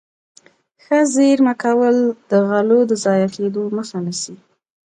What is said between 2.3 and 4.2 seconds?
غلو د ضايع کېدو مخه